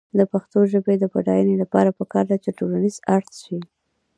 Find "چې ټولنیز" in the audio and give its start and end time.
2.43-2.95